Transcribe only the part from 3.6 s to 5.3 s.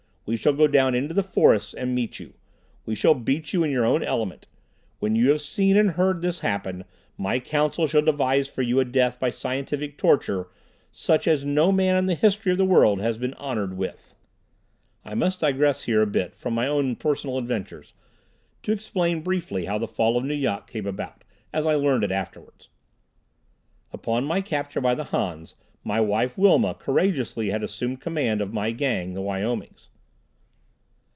in your own element. When you